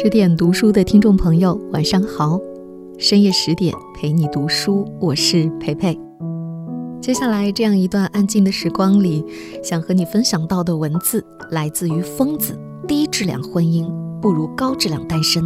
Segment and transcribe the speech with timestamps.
[0.00, 2.38] 十点读书的听众朋友，晚上好！
[2.98, 5.98] 深夜十点陪你读书，我是培培。
[7.00, 9.24] 接下来这样一段安静的时光里，
[9.60, 12.56] 想和你分享到的文字来自于疯子。
[12.86, 15.42] 低质量婚姻不如高质量单身。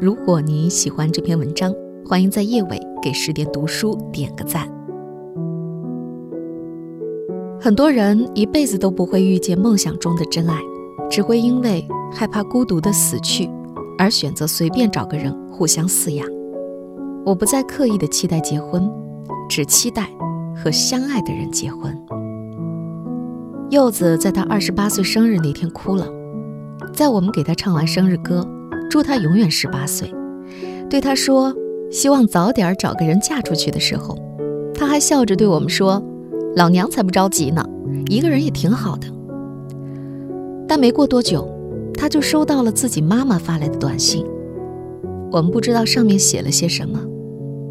[0.00, 4.68] 如果你喜欢这篇文章，欢迎在夜尾给十点读书点个赞。
[7.60, 10.60] 很多人一辈子都不会遇见梦想中的真爱，
[11.10, 13.50] 只会因为害怕孤独的死去。
[13.98, 16.26] 而选择随便找个人互相饲养。
[17.24, 18.88] 我不再刻意的期待结婚，
[19.48, 20.08] 只期待
[20.54, 21.96] 和相爱的人结婚。
[23.70, 26.06] 柚子在他二十八岁生日那天哭了，
[26.92, 28.46] 在我们给他唱完生日歌，
[28.88, 30.12] 祝他永远十八岁，
[30.88, 31.52] 对他说
[31.90, 34.16] 希望早点找个人嫁出去的时候，
[34.72, 36.00] 他还笑着对我们说
[36.54, 37.64] ：“老娘才不着急呢，
[38.06, 39.08] 一个人也挺好的。”
[40.68, 41.55] 但没过多久。
[41.96, 44.24] 他就收到了自己妈妈发来的短信，
[45.32, 47.00] 我们不知道上面写了些什么，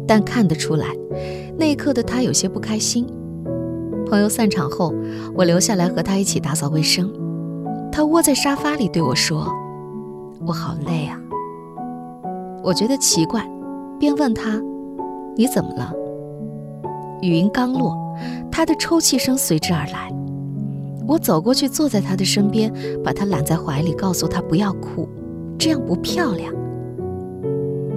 [0.06, 0.94] 但看得出来，
[1.56, 3.06] 那一刻的他有些不开心。
[4.08, 4.94] 朋友散场后，
[5.34, 7.10] 我留下来和他一起打扫卫生，
[7.90, 9.48] 他窝在沙发里对我说
[10.46, 11.18] ：“我好累啊。”
[12.62, 13.48] 我觉得奇怪，
[13.98, 14.60] 便问他
[15.36, 15.92] ：“你怎么了？”
[17.22, 17.96] 语音刚落，
[18.50, 20.12] 他的抽泣声随之而来。
[21.08, 22.72] 我走过去，坐在他的身边，
[23.04, 25.08] 把他揽在怀里，告诉他不要哭，
[25.58, 26.52] 这样不漂亮。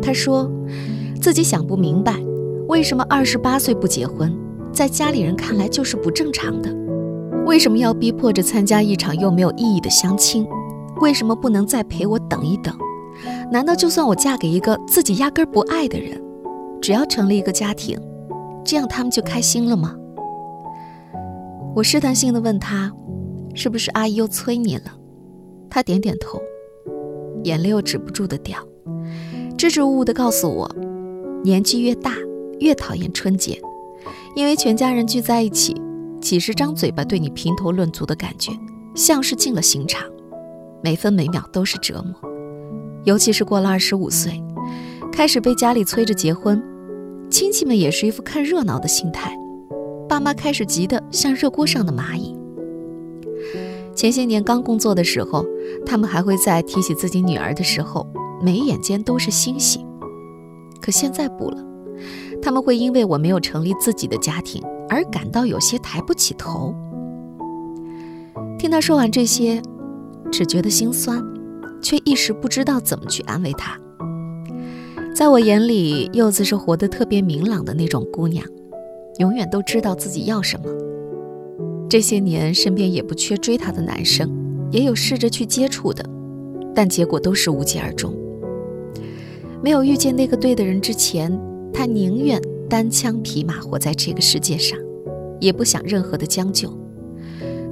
[0.01, 0.49] 他说，
[1.21, 2.15] 自己想不明白，
[2.67, 4.33] 为什么二十八岁不结婚，
[4.71, 6.73] 在家里人看来就是不正常的。
[7.45, 10.47] 为什么要逼迫着参加一场又没有意义的相亲？
[11.01, 12.73] 为什么不能再陪我等一等？
[13.51, 16.21] 难道就算我嫁给一个自己压根不爱的人，
[16.79, 17.99] 只要成立一个家庭，
[18.63, 19.95] 这样他们就开心了吗？
[21.75, 22.91] 我试探性的问他
[23.55, 24.97] ：“是不是阿姨又催你了？”
[25.69, 26.41] 他点点头，
[27.43, 28.57] 眼泪又止不住的掉，
[29.57, 30.69] 支支吾吾的告诉我
[31.43, 32.15] ：“年纪越大，
[32.59, 33.61] 越讨厌春节，
[34.35, 35.79] 因为全家人聚在一起，
[36.19, 38.51] 几十张嘴巴对你评头论足的感觉，
[38.95, 40.03] 像是进了刑场，
[40.83, 42.29] 每分每秒都是折磨。
[43.05, 44.43] 尤其是过了二十五岁，
[45.11, 46.61] 开始被家里催着结婚，
[47.29, 49.33] 亲戚们也是一副看热闹的心态。”
[50.09, 52.35] 爸妈开始急得像热锅上的蚂蚁。
[53.95, 55.45] 前些年刚工作的时候，
[55.85, 58.07] 他们还会在提起自己女儿的时候，
[58.41, 59.85] 眉眼间都是欣喜。
[60.81, 61.63] 可现在不了，
[62.41, 66.73] 他们会因为我没有成立自己的家庭而感到有些抬不起头。
[68.57, 69.61] 听他说完这些，
[70.31, 71.23] 只觉得心酸，
[71.83, 73.77] 却一时不知道怎么去安慰他。
[75.13, 78.43] 在我眼里，柚子是活得特别明朗的那种姑娘。
[79.19, 80.65] 永远都知道自己要什么。
[81.89, 84.29] 这些年，身边也不缺追她的男生，
[84.71, 86.03] 也有试着去接触的，
[86.73, 88.13] 但结果都是无疾而终。
[89.61, 91.37] 没有遇见那个对的人之前，
[91.73, 94.79] 她宁愿单枪匹马活在这个世界上，
[95.41, 96.71] 也不想任何的将就。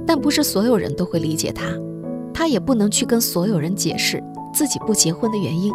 [0.06, 1.72] 但不是所有人都会理解她，
[2.34, 4.22] 她也不能去跟所有人解释
[4.52, 5.72] 自己不结婚的原因。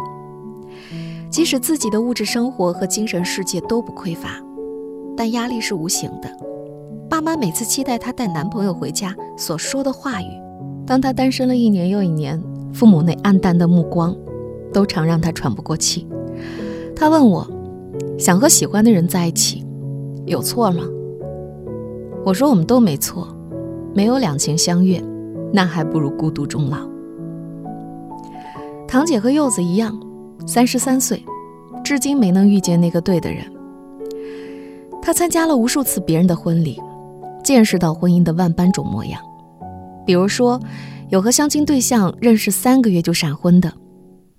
[1.30, 4.40] 即使自己的物质生活和精神世界都不匮乏。
[5.16, 6.28] 但压力是无形的，
[7.08, 10.26] 爸妈每次期待她带男朋友回家所说的话语，
[10.86, 12.42] 当她单身了一年又一年，
[12.72, 14.14] 父母那暗淡的目光，
[14.72, 16.06] 都常让她喘不过气。
[16.96, 17.46] 她问我，
[18.18, 19.64] 想和喜欢的人在一起，
[20.26, 20.82] 有错吗？
[22.24, 23.28] 我说我们都没错，
[23.94, 25.02] 没有两情相悦，
[25.52, 26.78] 那还不如孤独终老。
[28.88, 29.96] 堂姐和柚子一样，
[30.46, 31.24] 三十三岁，
[31.84, 33.44] 至今没能遇见那个对的人。
[35.04, 36.80] 他参加了无数次别人的婚礼，
[37.44, 39.20] 见识到婚姻的万般种模样。
[40.06, 40.58] 比如说，
[41.10, 43.70] 有和相亲对象认识三个月就闪婚的，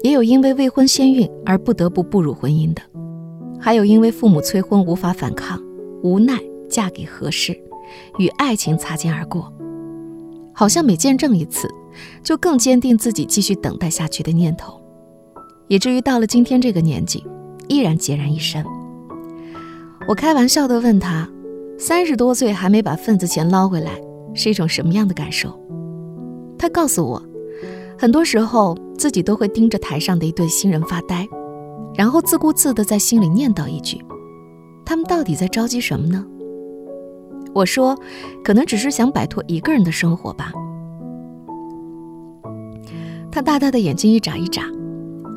[0.01, 2.81] 也有因为未婚先孕而不得不步入婚姻的，
[3.59, 5.61] 还有因为父母催婚无法反抗，
[6.01, 7.55] 无奈嫁给合适，
[8.17, 9.53] 与爱情擦肩而过。
[10.51, 11.69] 好像每见证一次，
[12.23, 14.81] 就更坚定自己继续等待下去的念头，
[15.67, 17.23] 以至于到了今天这个年纪，
[17.67, 18.65] 依然孑然一身。
[20.07, 21.27] 我开玩笑地问他
[21.79, 23.99] ：“三十多岁还没把份子钱捞回来，
[24.35, 25.49] 是一种什么样的感受？”
[26.59, 27.21] 他告诉我，
[27.97, 31.27] 很多时候自己都会盯着台上的一对新人发呆，
[31.95, 33.99] 然后自顾自地在心里念叨一句
[34.85, 36.23] ：“他们到底在着急什么呢？”
[37.55, 37.97] 我说
[38.43, 40.51] ：“可能只是想摆脱一个人的生活吧。”
[43.31, 44.69] 他大大的眼睛一眨一眨，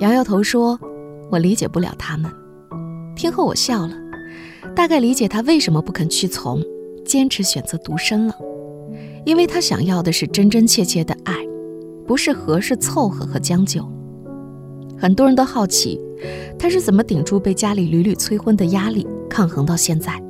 [0.00, 0.78] 摇摇头说
[1.32, 2.30] ：“我理解不了他们。”
[3.16, 4.07] 听后我笑了。
[4.74, 6.62] 大概理解他为什么不肯屈从，
[7.04, 8.34] 坚持选择独身了，
[9.24, 11.34] 因为他想要的是真真切切的爱，
[12.06, 13.84] 不是合适凑合和将就。
[14.96, 16.00] 很多人都好奇，
[16.58, 20.20] 他是怎么顶住被家里屡屡催婚的压力，抗衡到现在。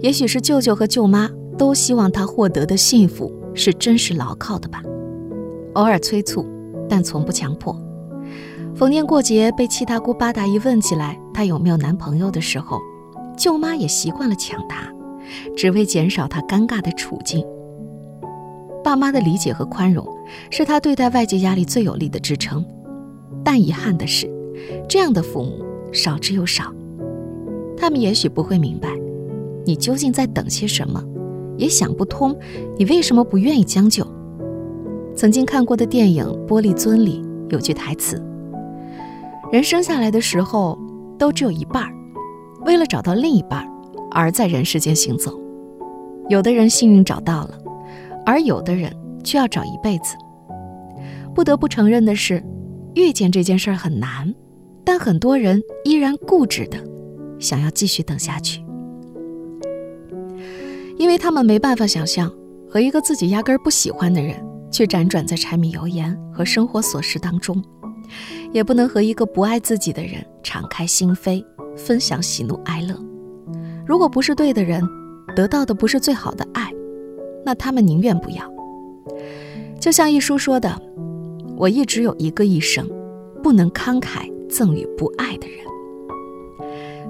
[0.00, 1.28] 也许是舅舅和舅妈
[1.58, 4.82] 都希望他获得的幸福是真实牢靠的吧，
[5.74, 6.46] 偶尔催促，
[6.88, 7.76] 但从不强迫。
[8.74, 12.80] 逢年过节被七大姑八大姨问起来他有没有男朋友的时候，
[13.40, 14.92] 舅妈也习惯了抢答，
[15.56, 17.42] 只为减少他尴尬的处境。
[18.84, 20.06] 爸妈的理解和宽容
[20.50, 22.62] 是他对待外界压力最有力的支撑，
[23.42, 24.30] 但遗憾的是，
[24.86, 26.70] 这样的父母少之又少。
[27.78, 28.90] 他们也许不会明白
[29.64, 31.02] 你究竟在等些什么，
[31.56, 32.38] 也想不通
[32.76, 34.06] 你为什么不愿意将就。
[35.16, 38.22] 曾经看过的电影《玻璃樽》里有句台词
[39.50, 40.78] ：“人生下来的时候
[41.18, 41.94] 都只有一半儿，
[42.64, 43.66] 为了找到另一半
[44.10, 45.38] 而在人世间行走。
[46.28, 47.58] 有的人幸运找到了。”
[48.26, 50.14] 而有的人却要找一辈子。
[51.34, 52.44] 不得不承认的是，
[52.94, 54.32] 遇见这件事儿很难，
[54.84, 56.78] 但很多人依然固执的
[57.40, 58.62] 想要继续等下去，
[60.98, 62.30] 因为他们没办法想象
[62.68, 64.36] 和一个自己压根儿不喜欢的人
[64.70, 67.60] 去辗转在柴米油盐和生活琐事当中，
[68.52, 71.42] 也不能和一个不爱自己的人敞开心扉，
[71.76, 72.94] 分享喜怒哀乐。
[73.86, 74.82] 如果不是对的人，
[75.34, 76.70] 得到的不是最好的爱。
[77.44, 78.44] 那他们宁愿不要。
[79.80, 80.80] 就像一书说的
[81.56, 82.86] ：“我一直有一个一生，
[83.42, 85.58] 不能慷慨赠予不爱的人。”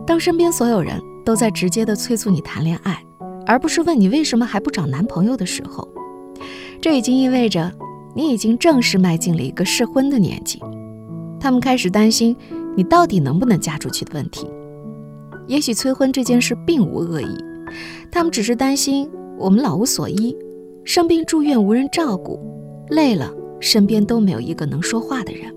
[0.07, 3.05] 当身边所有人都在直接的催促你谈恋爱，
[3.45, 5.89] 而不是问你为什么还不找男朋友的时候，
[6.81, 7.71] 这已经意味着
[8.15, 10.61] 你已经正式迈进了一个适婚的年纪。
[11.41, 12.37] 他们开始担心
[12.77, 14.47] 你到底能不能嫁出去的问题。
[15.47, 17.37] 也许催婚这件事并无恶意，
[18.11, 19.09] 他们只是担心。
[19.39, 20.37] 我们老无所依，
[20.85, 22.39] 生病住院无人照顾，
[22.91, 25.51] 累了身边都没有一个能说话的人。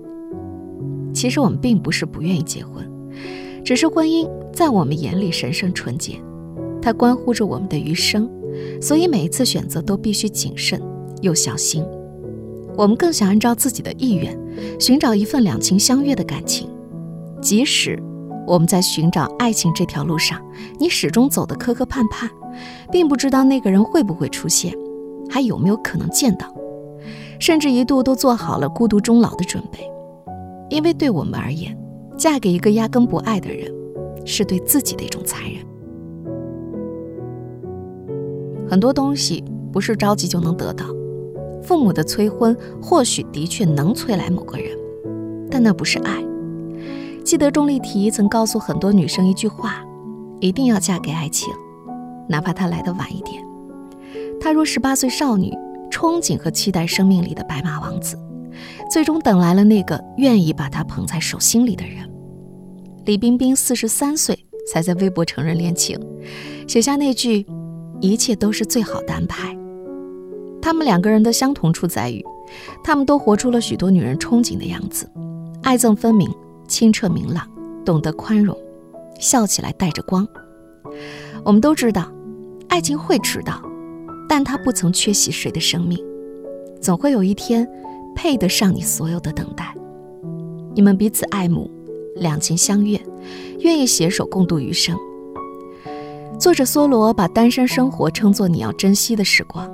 [1.12, 2.84] 其实我们并不是不愿意结婚，
[3.62, 6.14] 只是婚姻在我们眼里神圣纯洁，
[6.80, 8.28] 它关乎着我们的余生，
[8.80, 10.80] 所以每一次选择都必须谨慎
[11.20, 11.84] 又小心。
[12.74, 14.36] 我们更想按照自己的意愿，
[14.80, 16.68] 寻找一份两情相悦的感情，
[17.44, 18.02] 即使
[18.46, 20.40] 我们在寻找爱情这条路上，
[20.80, 22.28] 你始终走得磕磕绊绊。
[22.90, 24.72] 并不知道那个人会不会出现，
[25.28, 26.46] 还有没有可能见到，
[27.40, 29.80] 甚至一度都做好了孤独终老的准备。
[30.70, 31.76] 因为对我们而言，
[32.16, 33.70] 嫁给一个压根不爱的人，
[34.24, 35.64] 是对自己的一种残忍。
[38.68, 39.42] 很多东西
[39.72, 40.86] 不是着急就能得到，
[41.62, 44.70] 父母的催婚或许的确能催来某个人，
[45.50, 46.24] 但那不是爱。
[47.24, 49.82] 记得钟丽缇曾告诉很多女生一句话：
[50.40, 51.48] 一定要嫁给爱情。
[52.28, 53.42] 哪怕他来的晚一点，
[54.38, 55.50] 她如十八岁少女，
[55.90, 58.18] 憧憬和期待生命里的白马王子，
[58.90, 62.08] 最终等来了那个愿意把她捧在手心里的人。
[63.06, 64.38] 李冰冰四十三岁
[64.70, 65.98] 才在微博承认恋情，
[66.68, 67.46] 写下那句
[68.00, 69.56] “一切都是最好的安排”。
[70.60, 72.22] 他们两个人的相同处在于，
[72.82, 75.10] 他们都活出了许多女人憧憬的样子：
[75.62, 76.30] 爱憎分明，
[76.66, 77.48] 清澈明朗，
[77.84, 78.56] 懂得宽容，
[79.20, 80.26] 笑起来带着光。
[81.44, 82.10] 我们都知道。
[82.66, 83.62] 爱情会迟到，
[84.28, 85.96] 但它不曾缺席谁的生命，
[86.80, 87.68] 总会有一天
[88.16, 89.72] 配得上你所有的等待。
[90.74, 91.70] 你们彼此爱慕，
[92.16, 93.00] 两情相悦，
[93.60, 94.96] 愿意携手共度余生。
[96.36, 99.70] 作者梭罗把单身生活称作你要珍惜的时光。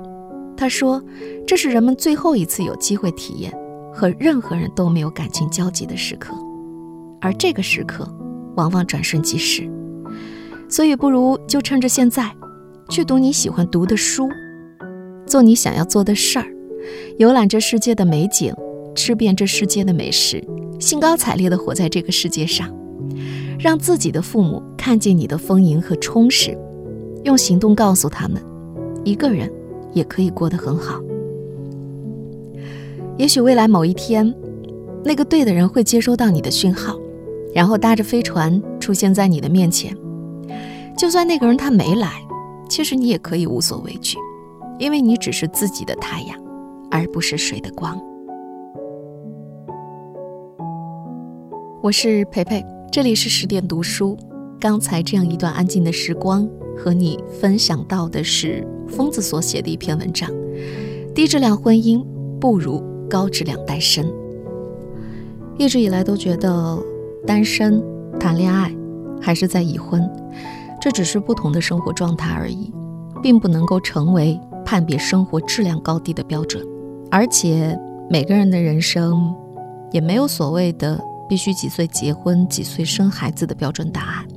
[0.55, 1.01] 他说，
[1.47, 3.51] 这是人们最后一次有机会体验
[3.91, 6.35] 和任何人都没有感情交集的时刻，
[7.21, 8.05] 而这个时刻
[8.55, 9.69] 往往转瞬即逝。
[10.67, 12.29] 所以，不如就趁着现在。
[12.89, 14.27] 去读你喜欢读的书，
[15.25, 16.45] 做你想要做的事儿，
[17.17, 18.53] 游览这世界的美景，
[18.93, 20.43] 吃遍这世界的美食，
[20.77, 22.69] 兴高采烈地活在这个世界上，
[23.57, 26.57] 让自己的父母看见你的丰盈和充实，
[27.23, 28.43] 用行动告诉他们，
[29.05, 29.49] 一个人
[29.93, 31.01] 也可以过得很好。
[33.17, 34.35] 也许未来某一天，
[35.05, 36.99] 那个对的人会接收到你的讯号，
[37.53, 39.95] 然后搭着飞船出现在你的面前。
[40.97, 42.21] 就算那个人他没来。
[42.69, 44.17] 其实你也可以无所畏惧，
[44.79, 46.41] 因为你只是自己的太阳，
[46.89, 47.99] 而不是谁的光。
[51.83, 54.17] 我是培培，这里是十点读书。
[54.57, 60.29] 刚才这样一段安静的时光，和你分享到的是疯子所写的一篇文章：
[61.13, 62.01] 低质量婚姻
[62.39, 64.09] 不如高质量单身。
[65.57, 66.81] 一直以来都觉得
[67.25, 67.83] 单身
[68.19, 68.73] 谈恋爱
[69.21, 70.09] 还是在已婚。
[70.79, 72.73] 这只是不同的生活状态而已，
[73.21, 76.65] 并不能够成为判别生活质量高低的标准。
[77.11, 77.77] 而且
[78.09, 79.35] 每个人的人生
[79.91, 80.99] 也没有所谓的
[81.29, 84.27] 必须几岁结婚、几岁生孩子的标准答案。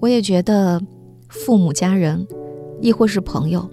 [0.00, 0.80] 我也觉得，
[1.28, 2.26] 父母、家人，
[2.80, 3.68] 亦或是朋友，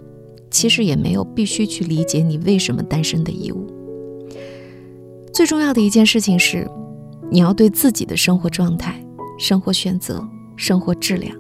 [0.49, 3.65] 其实也没有必须去理解你为什么单身的义务。
[5.33, 6.69] 最重要的一件事情是，
[7.33, 9.01] 你要对自己的生活状态、
[9.39, 10.21] 生活选择、
[10.57, 11.33] 生活质量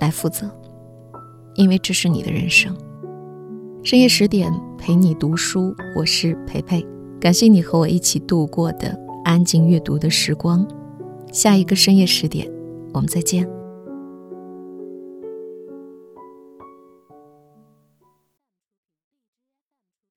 [0.00, 0.50] 来负责，
[1.54, 2.76] 因为这是你的人生。
[3.84, 6.84] 深夜十点陪你读书，我是培培，
[7.20, 10.66] 感谢你和我一起度过的安静阅读的时光。
[11.32, 12.50] 下一个深夜十点，
[12.92, 13.48] 我们再见。